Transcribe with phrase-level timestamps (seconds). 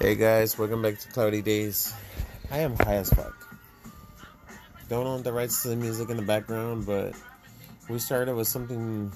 [0.00, 1.92] Hey guys, welcome back to Cloudy Days.
[2.52, 3.34] I am high as fuck.
[4.88, 7.14] Don't own the rights to the music in the background, but
[7.88, 9.10] we started with something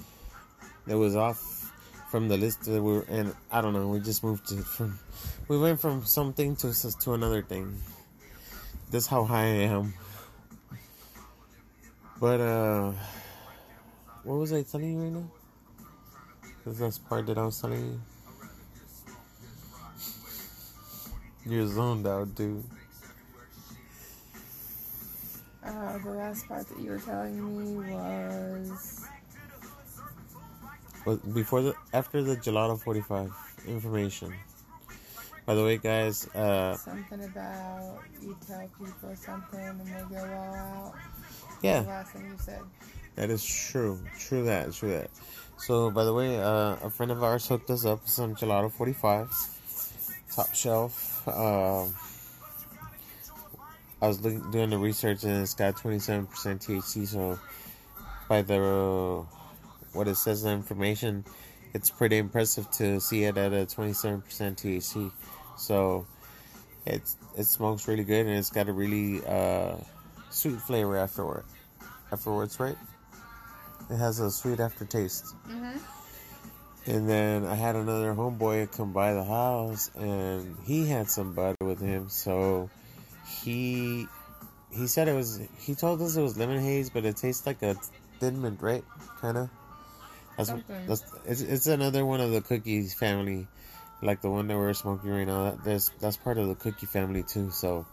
[0.85, 1.71] that was off
[2.11, 3.87] from the list that we were, and I don't know.
[3.87, 4.99] We just moved to from,
[5.47, 7.79] we went from something to to another thing.
[8.91, 9.93] That's how high I am.
[12.19, 12.91] But uh,
[14.25, 15.31] what was I telling you right now?
[16.65, 18.01] Cause that's part that I was telling you.
[21.45, 22.63] You're zoned out, dude.
[25.63, 29.05] Uh, the last part that you were telling me was.
[31.05, 33.31] Well, before the after the gelato 45
[33.67, 34.33] information.
[35.45, 40.55] By the way, guys, uh, something about you tell people something and they go all
[40.55, 40.93] out.
[41.61, 41.81] Yeah.
[41.81, 42.61] The last thing you said.
[43.15, 43.99] That is true.
[44.17, 44.73] True that.
[44.73, 45.09] True that.
[45.57, 48.71] So, by the way, uh, a friend of ours hooked us up with some gelato
[48.71, 49.29] 45,
[50.35, 51.27] top shelf.
[51.27, 51.85] Uh,
[54.01, 57.07] I was looking, doing the research and it's got 27% THC.
[57.07, 57.39] So,
[58.27, 59.25] by the
[59.93, 61.23] what it says in the information,
[61.73, 65.11] it's pretty impressive to see it at a 27% THC.
[65.57, 66.05] So,
[66.85, 69.77] it's it smokes really good and it's got a really uh,
[70.29, 71.45] sweet flavor afterward.
[72.11, 72.77] Afterwards, right?
[73.89, 75.33] It has a sweet aftertaste.
[75.47, 75.77] Mm-hmm.
[76.85, 81.55] And then I had another homeboy come by the house, and he had some bud
[81.61, 82.09] with him.
[82.09, 82.69] So
[83.25, 84.07] he
[84.69, 85.39] he said it was.
[85.59, 87.75] He told us it was lemon haze, but it tastes like a
[88.19, 88.83] thin mint, right?
[89.21, 89.49] Kind of.
[90.35, 90.51] That's,
[90.87, 93.47] that's it's, it's another one of the cookies family,
[94.01, 95.51] like the one that we're smoking right now.
[95.51, 97.51] That, that's that's part of the cookie family too.
[97.51, 97.85] So,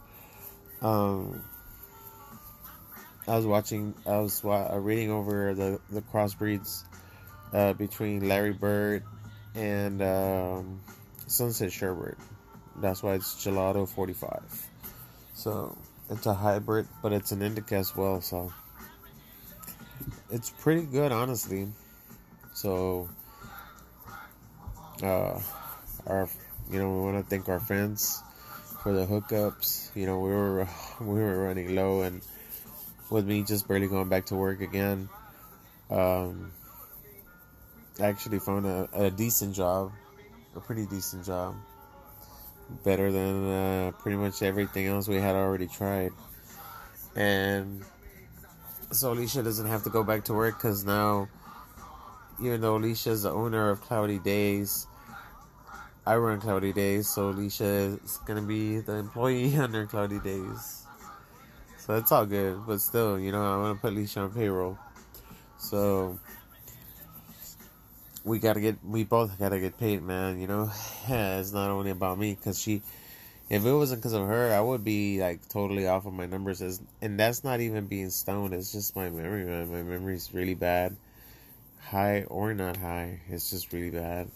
[0.81, 1.41] um,
[3.27, 3.93] I was watching.
[4.05, 6.83] I was uh, reading over the the crossbreeds
[7.53, 9.03] uh, between Larry Bird
[9.55, 10.81] and um,
[11.27, 12.17] Sunset Sherbert.
[12.77, 14.41] That's why it's Gelato 45.
[15.33, 15.77] So
[16.09, 18.21] it's a hybrid, but it's an indica as well.
[18.21, 18.51] So
[20.29, 21.67] it's pretty good, honestly.
[22.53, 23.09] So
[25.03, 25.39] uh,
[26.07, 26.29] our,
[26.71, 28.21] you know, we want to thank our friends
[28.81, 29.95] for the hookups.
[29.95, 30.67] You know, we were
[31.01, 32.21] we were running low, and
[33.09, 35.09] with me just barely going back to work again.
[35.89, 36.51] Um,
[38.01, 39.91] actually found a, a decent job,
[40.55, 41.55] a pretty decent job.
[42.83, 46.11] Better than uh, pretty much everything else we had already tried.
[47.15, 47.83] And
[48.91, 51.27] so Alicia doesn't have to go back to work because now,
[52.41, 54.87] even though Alicia's the owner of Cloudy Days,
[56.05, 60.85] I run Cloudy Days, so Alicia is gonna be the employee under Cloudy Days.
[61.77, 64.77] So it's all good, but still, you know, I want to put Alicia on payroll.
[65.57, 66.19] So
[68.23, 70.71] we gotta get we both gotta get paid man you know?
[71.09, 72.81] It's not only about me because she
[73.49, 76.61] if it wasn't because of her i would be like totally off of my numbers.
[76.61, 79.71] As, and that's not even being stoned it's just my memory man.
[79.71, 80.95] My memory's really bad.
[81.79, 84.29] High or not high it's just really bad.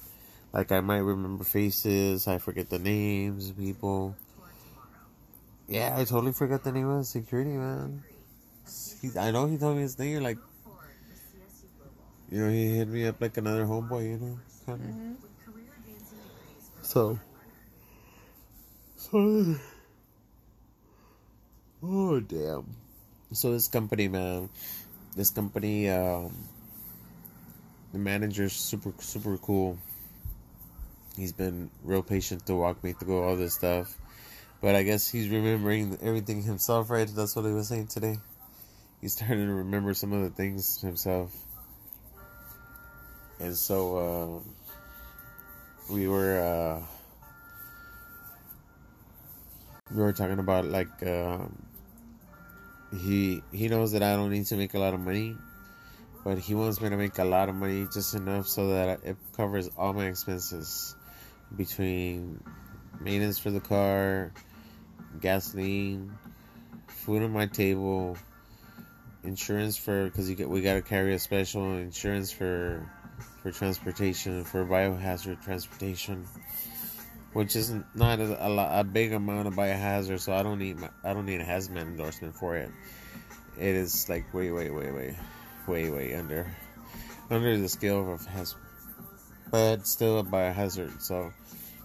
[0.51, 4.15] Like i might remember faces i forget the names people.
[5.67, 8.03] Yeah i totally forgot the name of the security man.
[9.01, 10.39] He, i know he told me his name like
[12.35, 14.87] you know, he hit me up like another homeboy, you know, kind of.
[14.89, 15.13] Mm-hmm.
[16.81, 17.17] So,
[18.97, 19.55] so,
[21.81, 22.75] oh damn.
[23.31, 24.49] So this company, man,
[25.15, 26.35] this company, um,
[27.93, 29.77] the manager's super, super cool.
[31.15, 33.97] He's been real patient to walk me through all this stuff.
[34.59, 37.07] But I guess he's remembering everything himself, right?
[37.07, 38.17] That's what he was saying today.
[38.99, 41.31] He's starting to remember some of the things himself
[43.39, 44.43] and so
[45.89, 46.85] uh, we were uh,
[49.93, 51.55] we were talking about like um,
[52.97, 55.35] he he knows that I don't need to make a lot of money,
[56.23, 59.17] but he wants me to make a lot of money just enough so that it
[59.35, 60.95] covers all my expenses
[61.55, 62.41] between
[62.99, 64.31] maintenance for the car,
[65.19, 66.11] gasoline,
[66.87, 68.17] food on my table,
[69.23, 72.89] insurance for because we got to carry a special insurance for
[73.41, 76.25] for transportation for biohazard transportation,
[77.33, 80.19] which isn't not a, a, a big amount of biohazard.
[80.19, 82.71] So I don't need my, I don't need a hazmat endorsement for it.
[83.57, 85.17] It is like way way way way
[85.67, 86.55] way way under
[87.29, 88.55] under the scale of has,
[89.51, 91.01] but still a biohazard.
[91.01, 91.33] So,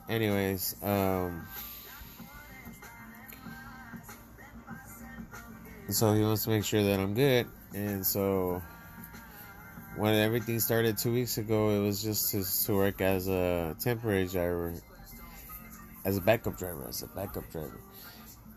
[0.08, 1.46] anyways, um.
[5.88, 8.62] So he wants to make sure that I'm good, and so
[10.00, 14.26] when everything started two weeks ago, it was just to, to work as a temporary
[14.26, 14.72] driver.
[16.06, 17.78] as a backup driver, as a backup driver,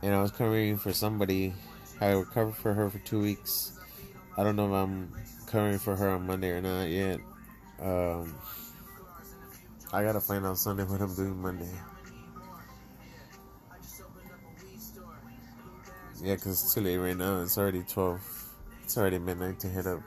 [0.01, 1.53] and I was covering for somebody.
[1.99, 3.77] I covered for her for two weeks.
[4.37, 5.13] I don't know if I'm
[5.47, 7.19] covering for her on Monday or not yet.
[7.81, 8.33] Um,
[9.91, 11.69] I gotta find out Sunday what I'm doing Monday.
[16.23, 17.41] Yeah, because it's too late right now.
[17.41, 18.21] It's already 12.
[18.83, 19.99] It's already midnight to hit up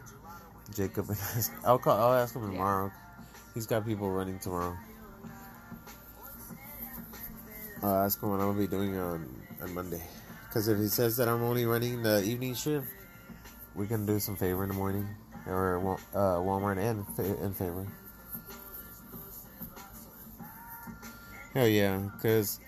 [0.74, 1.52] Jacob and ask.
[1.64, 1.98] I'll call.
[1.98, 2.50] I'll ask him Yeah.
[2.50, 2.92] tomorrow.
[3.54, 4.76] He's got people running tomorrow.
[7.82, 9.28] I'll ask him what I'm gonna be doing on
[9.62, 10.02] on Monday.
[10.48, 12.86] Because if he says that I'm only running the evening shift,
[13.74, 15.06] we can do some favor in the morning,
[15.46, 17.04] or uh, Walmart and
[17.42, 17.86] in favor.
[21.54, 22.60] Hell yeah, because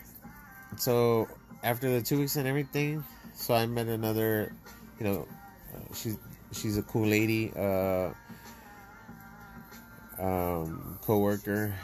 [0.76, 1.28] so
[1.62, 3.04] after the two weeks and everything,
[3.34, 4.52] so I met another,
[4.98, 5.28] you know,
[5.74, 6.16] uh, she's
[6.52, 8.10] she's a cool lady, uh,
[10.18, 11.74] um, coworker.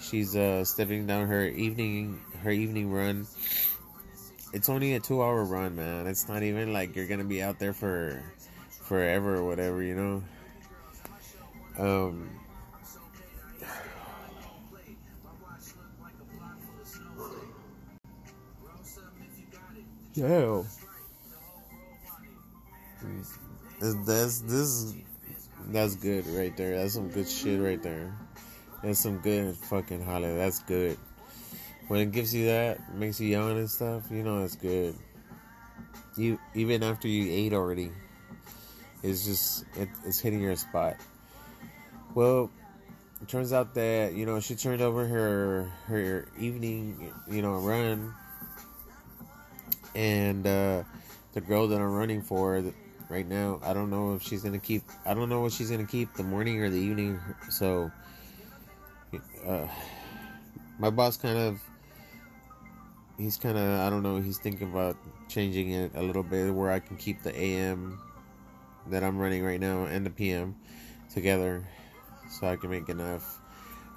[0.00, 3.26] She's uh stepping down her evening her evening run.
[4.52, 6.06] It's only a two hour run, man.
[6.06, 8.22] It's not even like you're gonna be out there for
[8.70, 10.22] forever or whatever, you know.
[11.78, 12.30] Um.
[20.14, 20.62] Yeah.
[23.80, 24.94] That's this
[25.70, 26.78] that's good right there.
[26.78, 28.14] That's some good shit right there.
[28.82, 30.36] That's some good fucking holler.
[30.36, 30.96] That's good.
[31.88, 34.94] When it gives you that, makes you yawn and stuff, you know it's good.
[36.16, 37.90] You even after you ate already,
[39.02, 40.96] it's just it, it's hitting your spot.
[42.14, 42.50] Well,
[43.20, 48.14] it turns out that you know she turned over her her evening you know run,
[49.94, 50.82] and uh,
[51.32, 52.62] the girl that I'm running for
[53.08, 54.82] right now, I don't know if she's gonna keep.
[55.04, 57.20] I don't know what she's gonna keep the morning or the evening.
[57.50, 57.90] So,
[59.46, 59.66] uh,
[60.78, 61.60] my boss kind of.
[63.16, 64.96] He's kind of, I don't know, he's thinking about
[65.28, 67.98] changing it a little bit where I can keep the AM
[68.90, 70.54] that I'm running right now and the PM
[71.12, 71.66] together
[72.30, 73.40] so I can make enough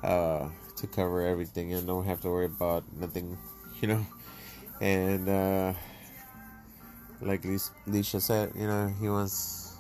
[0.04, 3.38] uh, to cover everything and don't have to worry about nothing,
[3.82, 4.06] you know.
[4.80, 5.74] And uh,
[7.22, 9.78] like Lis- Lisha said, you know, he wants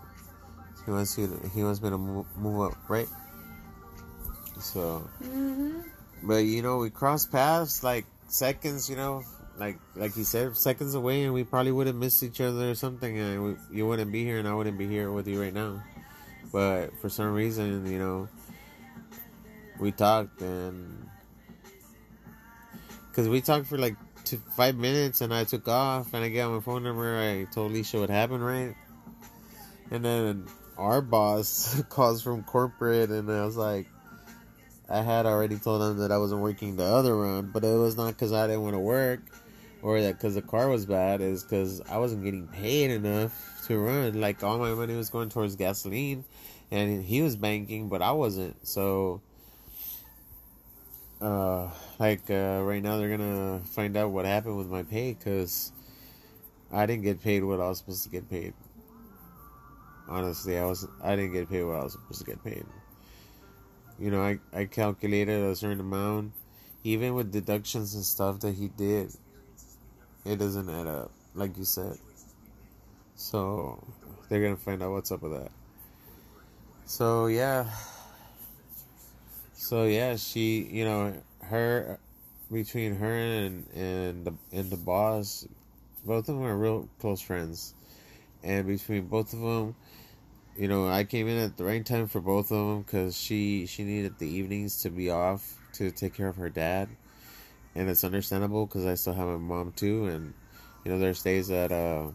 [0.85, 3.07] he wants you to, he wants me to move, move up, right?
[4.59, 5.79] So, Mm-hmm.
[6.23, 9.23] but you know, we crossed paths like seconds, you know,
[9.57, 12.75] like like he said, seconds away, and we probably would have missed each other or
[12.75, 15.53] something, and we, you wouldn't be here, and I wouldn't be here with you right
[15.53, 15.83] now.
[16.51, 18.29] But for some reason, you know,
[19.79, 21.07] we talked and
[23.09, 26.51] because we talked for like two, five minutes, and I took off, and I got
[26.51, 27.17] my phone number.
[27.17, 28.75] I told Lisha what happened, right?
[29.89, 30.47] And then
[30.77, 33.87] our boss calls from corporate, and I was like.
[34.89, 37.95] I had already told them that I wasn't working the other run, but it was
[37.95, 39.21] not because I didn't want to work
[39.81, 41.21] or that because the car was bad.
[41.21, 44.19] Is because I wasn't getting paid enough to run.
[44.19, 46.23] Like all my money was going towards gasoline,
[46.69, 48.67] and he was banking, but I wasn't.
[48.67, 49.21] So,
[51.21, 51.69] uh,
[51.99, 55.71] like uh, right now they're gonna find out what happened with my pay because
[56.71, 58.53] I didn't get paid what I was supposed to get paid.
[60.07, 62.65] Honestly, I was I didn't get paid what I was supposed to get paid
[64.01, 66.33] you know, I, I calculated a certain amount,
[66.83, 69.13] even with deductions and stuff that he did,
[70.25, 71.97] it doesn't add up, like you said.
[73.15, 73.79] So
[74.27, 75.51] they're gonna find out what's up with that.
[76.85, 77.69] So yeah.
[79.71, 81.13] So yeah, she, you know,
[81.43, 81.97] her
[82.51, 85.47] between her and and the and the boss,
[86.03, 87.73] both of them are real close friends,
[88.43, 89.75] and between both of them,
[90.57, 93.65] you know, I came in at the right time for both of them because she
[93.65, 96.89] she needed the evenings to be off to take care of her dad,
[97.73, 100.33] and it's understandable because I still have my mom too, and
[100.83, 102.11] you know, there's days that uh,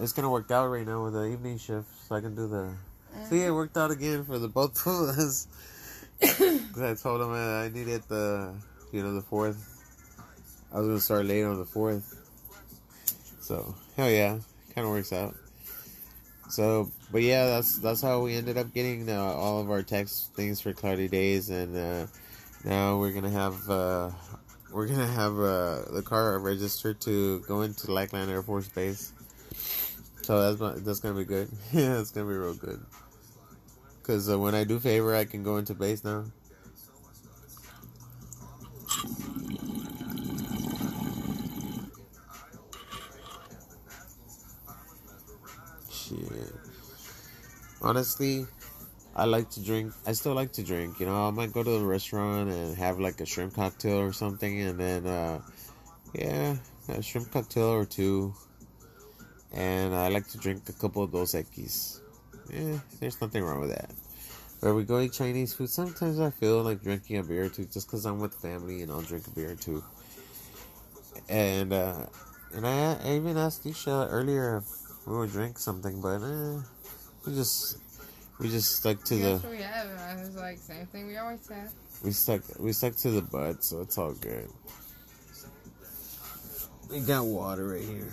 [0.00, 2.72] it's gonna work out right now with the evening shift, so I can do the.
[3.28, 5.46] See, it worked out again for the both of us.
[6.70, 8.54] Because I told him I needed the,
[8.92, 9.58] you know, the fourth.
[10.72, 12.16] I was gonna start late on the fourth.
[13.40, 14.38] So hell yeah,
[14.74, 15.34] kind of works out.
[16.48, 20.34] So, but yeah, that's that's how we ended up getting uh, all of our text
[20.34, 22.06] things for Cloudy Days, and uh,
[22.64, 24.10] now we're gonna have uh,
[24.72, 29.12] we're gonna have uh, the car registered to go into Lackland Air Force Base.
[30.22, 31.48] So that's that's gonna be good.
[31.72, 32.80] yeah, it's gonna be real good.
[34.02, 36.24] Cause uh, when I do favor, I can go into base now.
[45.90, 46.52] Shit.
[47.82, 48.46] Honestly,
[49.14, 49.92] I like to drink.
[50.06, 50.98] I still like to drink.
[50.98, 54.12] You know, I might go to the restaurant and have like a shrimp cocktail or
[54.12, 55.40] something, and then, uh,
[56.14, 56.56] yeah,
[56.88, 58.34] a shrimp cocktail or two.
[59.52, 62.00] And I like to drink a couple of those Equis.
[62.52, 63.90] Yeah, there's nothing wrong with that.
[64.60, 67.64] Where we go eat Chinese food, sometimes I feel like drinking a beer or two
[67.64, 69.82] just because I'm with family and I'll drink a beer or two.
[71.28, 72.06] And, uh,
[72.54, 76.60] and I, I even asked Isha earlier if we would drink something, but eh,
[77.26, 77.78] we just
[78.38, 79.86] we just stuck to the what we have.
[79.88, 81.72] And I was like, same thing we always have.
[82.02, 84.48] we stuck we stuck to the bud, so it's all good.
[86.90, 88.10] We got water right here.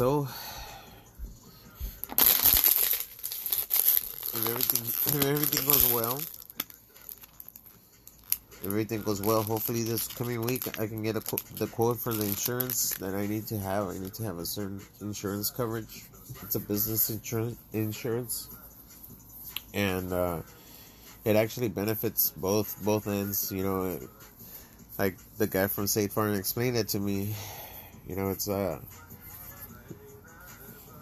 [0.00, 0.22] So
[4.32, 4.80] if everything
[5.20, 6.16] if everything goes well
[8.48, 12.14] if everything goes well hopefully this coming week i can get qu- the quote for
[12.14, 13.88] the insurance that i need to have.
[13.88, 16.04] I need to have a certain insurance coverage.
[16.44, 17.10] It's a business
[17.74, 18.48] insurance.
[19.74, 20.40] And uh,
[21.26, 24.00] it actually benefits both both ends you know
[24.98, 27.34] like the guy from state farm explained it to me.
[28.08, 28.80] You know it's uh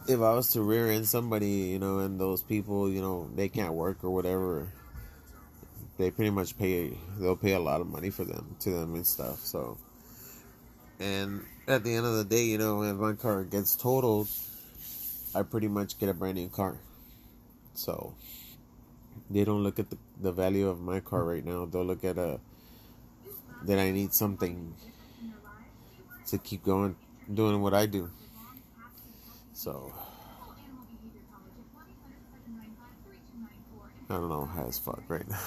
[0.08, 3.48] if I was to rear end somebody, you know, and those people, you know, they
[3.48, 4.72] can't work or whatever,
[5.98, 6.96] they pretty much pay.
[7.18, 9.40] They'll pay a lot of money for them to them and stuff.
[9.40, 9.76] So,
[10.98, 14.28] and at the end of the day, you know, if my car gets totaled,
[15.34, 16.78] I pretty much get a brand new car.
[17.74, 18.14] So,
[19.28, 21.66] they don't look at the, the value of my car right now.
[21.66, 22.40] They'll look at a
[23.64, 24.72] that I need something
[26.28, 26.96] to keep going,
[27.32, 28.10] doing what I do.
[29.58, 29.92] So
[34.08, 35.40] I don't know high as fuck right now.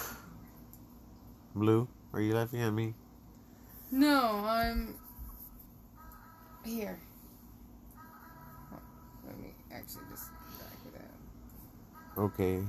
[1.56, 2.94] Blue, are you laughing at me?
[3.90, 4.96] No, I'm
[6.66, 7.00] here.
[8.74, 8.80] Oh,
[9.28, 11.02] Let me actually just back it
[12.18, 12.24] out.
[12.24, 12.60] Okay.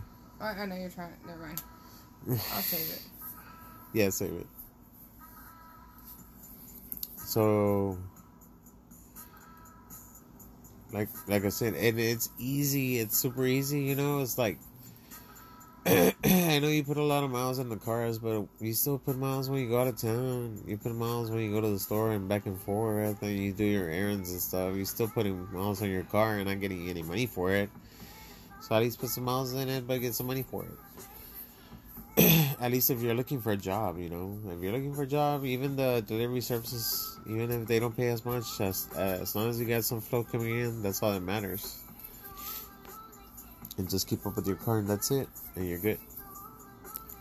[0.41, 1.11] I, I know you're trying.
[1.27, 1.63] Never mind.
[2.31, 3.03] I'll save it.
[3.93, 4.47] yeah, save it.
[7.17, 7.99] So
[10.93, 14.59] like like I said, and it's easy, it's super easy, you know, it's like
[15.87, 19.19] I know you put a lot of miles in the cars, but you still put
[19.19, 20.63] miles when you go out of town.
[20.65, 23.53] You put miles when you go to the store and back and forth, and you
[23.53, 24.77] do your errands and stuff.
[24.77, 27.69] You're still putting miles on your car and not getting any money for it.
[28.61, 30.71] So at least put some miles in it, but get some money for it.
[32.61, 35.07] at least if you're looking for a job, you know, if you're looking for a
[35.07, 39.37] job, even the delivery services, even if they don't pay as much, as uh, as
[39.37, 41.79] long as you got some flow coming in, that's all that matters.
[43.79, 45.99] And just keep up with your car and that's it and you're good.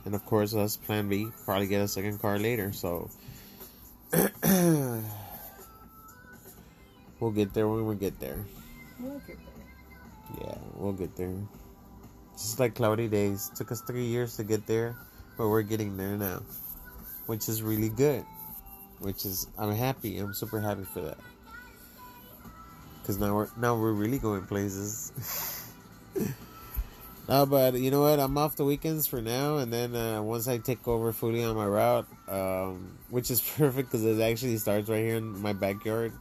[0.06, 3.10] And of course that's plan b probably get a second car later so
[7.20, 8.44] we'll get there when we get there.
[9.00, 10.46] We'll get there.
[10.48, 11.34] yeah we'll get there.
[12.34, 13.52] Just like cloudy days.
[13.56, 14.96] Took us three years to get there
[15.38, 16.42] but we're getting there now
[17.28, 18.26] which is really good
[19.02, 21.18] which is i'm happy i'm super happy for that
[23.02, 25.12] because now we're now we're really going places
[27.32, 28.20] No, but you know what?
[28.20, 31.56] I'm off the weekends for now, and then uh, once I take over fully on
[31.56, 36.12] my route, um, which is perfect because it actually starts right here in my backyard.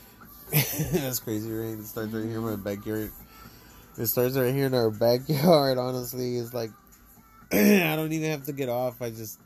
[0.52, 1.76] That's crazy, right?
[1.76, 3.10] It starts right here in my backyard.
[3.98, 5.78] It starts right here in our backyard.
[5.78, 6.70] Honestly, it's like
[7.52, 9.02] I don't even have to get off.
[9.02, 9.40] I just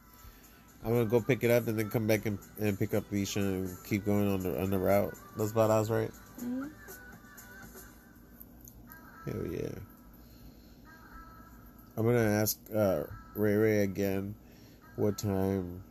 [0.85, 3.37] I'm gonna go pick it up and then come back and, and pick up Leisha
[3.37, 5.15] and keep going on the on the route.
[5.37, 6.11] That's about us, right?
[6.41, 6.67] Mm-hmm.
[9.27, 9.79] Hell yeah.
[11.97, 13.03] I'm gonna ask uh,
[13.35, 14.35] Ray Ray again
[14.97, 15.83] what time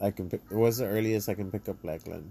[0.00, 0.42] I can pick.
[0.48, 2.30] What's the earliest I can pick up Blackland?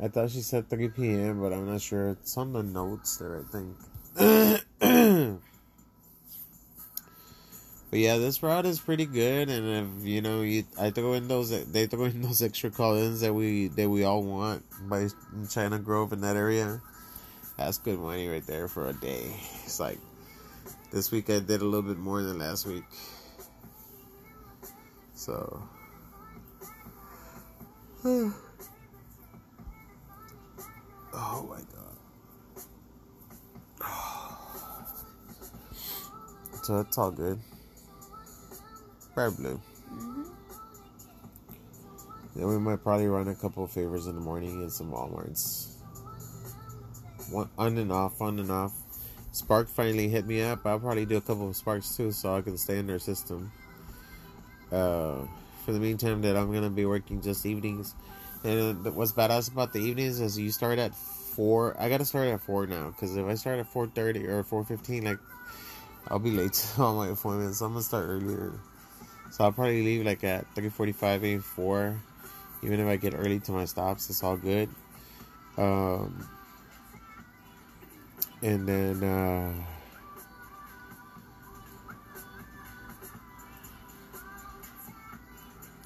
[0.00, 2.10] I thought she said 3 p.m., but I'm not sure.
[2.10, 4.60] It's on the notes there, I think.
[7.96, 11.28] but yeah, this route is pretty good, and if you know, you, I throw in
[11.28, 15.08] those, they throw in those extra call-ins that we that we all want by
[15.48, 16.82] China Grove in that area.
[17.56, 19.34] That's good money right there for a day.
[19.64, 19.96] It's like
[20.92, 22.84] this week I did a little bit more than last week.
[25.14, 25.62] So
[28.04, 28.34] Oh
[31.48, 31.60] my
[33.80, 33.80] god.
[36.62, 37.40] So it's all good.
[39.16, 39.60] Blue.
[39.92, 40.22] Mm-hmm.
[42.36, 45.72] Then we might probably run a couple of favors in the morning and some Walmarts.
[47.30, 48.72] One on and off, on and off.
[49.32, 50.66] Spark finally hit me up.
[50.66, 53.50] I'll probably do a couple of sparks too, so I can stay in their system.
[54.70, 55.22] Uh,
[55.64, 57.94] for the meantime that I'm gonna be working just evenings.
[58.44, 61.74] And what's badass about the evenings is you start at four.
[61.80, 64.64] I gotta start at four now because if I start at four thirty or four
[64.64, 65.18] fifteen, like
[66.08, 67.58] I'll be late to all my appointments.
[67.58, 68.52] So I'm gonna start earlier.
[69.36, 72.00] So I'll probably leave like at three forty-five, maybe four.
[72.62, 74.70] Even if I get early to my stops, it's all good.
[75.58, 76.26] Um,
[78.40, 79.04] and then.
[79.04, 79.52] Uh,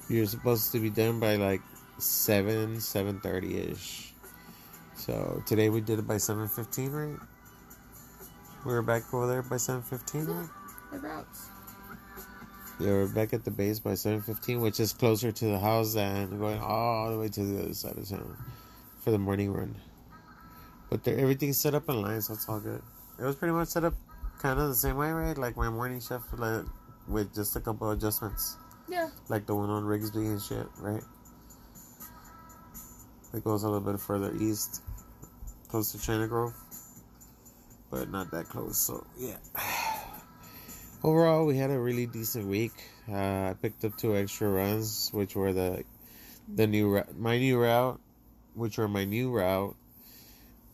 [0.07, 1.61] You're supposed to be done by like
[1.97, 4.13] seven, seven thirty ish.
[4.95, 7.17] So today we did it by seven fifteen, right?
[8.65, 10.49] We were back over there by seven fifteen, right?
[10.91, 11.47] Thereabouts.
[12.81, 16.39] We're back at the base by seven fifteen, which is closer to the house than
[16.39, 18.35] going all the way to the other side of town
[19.01, 19.75] for the morning run.
[20.89, 22.81] But there, everything's set up in line, so it's all good.
[23.19, 23.93] It was pretty much set up
[24.39, 25.37] kind of the same way, right?
[25.37, 26.65] Like my morning shift, like
[27.07, 28.57] with just a couple of adjustments.
[28.89, 29.09] Yeah.
[29.29, 31.03] Like the one on Rigsby and shit, right?
[33.35, 34.81] It goes a little bit further east,
[35.69, 36.55] close to China Grove,
[37.91, 38.79] but not that close.
[38.79, 39.37] So yeah.
[41.03, 42.73] Overall, we had a really decent week.
[43.09, 45.83] Uh, I picked up two extra runs, which were the
[46.47, 47.99] the new my new route,
[48.53, 49.75] which were my new route,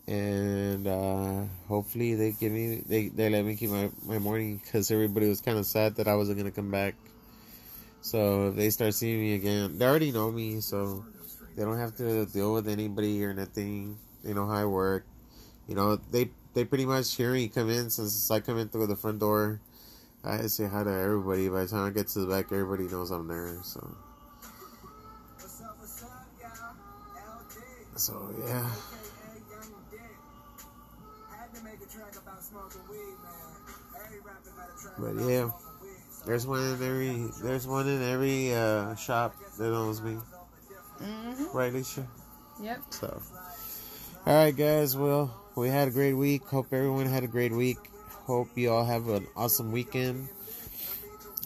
[0.05, 4.91] and uh, hopefully they give me they, they let me keep my my morning because
[4.91, 6.95] everybody was kind of sad that I wasn't gonna come back.
[8.01, 11.05] So if they start seeing me again, they already know me, so
[11.55, 13.97] they don't have to deal with anybody or nothing.
[14.25, 15.05] They know how I work.
[15.69, 18.87] You know, they they pretty much hear me come in since I come in through
[18.87, 19.61] the front door.
[20.23, 21.47] I say hi to everybody.
[21.47, 23.57] By the time I get to the back, everybody knows I'm there.
[23.63, 23.95] So,
[27.95, 28.69] so yeah.
[34.99, 35.49] But yeah,
[36.25, 40.17] there's one in every there's one in every uh, shop that knows me.
[41.01, 41.55] Mm-hmm.
[41.57, 42.07] Right, Alicia?
[42.61, 42.81] Yep.
[42.89, 43.21] So,
[44.25, 44.97] all right, guys.
[44.97, 46.43] Well, we had a great week.
[46.45, 47.77] Hope everyone had a great week.
[48.27, 50.27] Hope you all have an awesome weekend.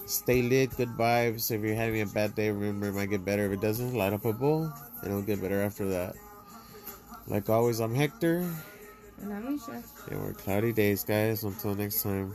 [0.07, 1.51] Stay lit, good vibes.
[1.51, 3.45] If you're having a bad day, remember it might get better.
[3.45, 4.63] If it doesn't, light up a bowl,
[5.01, 6.15] and it'll get better after that.
[7.27, 8.43] Like always, I'm Hector,
[9.21, 9.83] And I'm Misha.
[10.09, 11.43] and we're Cloudy Days, guys.
[11.43, 12.33] Until next time.